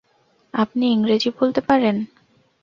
আপনি 0.53 0.85
ইংরেজি 0.91 1.29
বলতে 1.39 1.61
পারেন? 1.61 1.95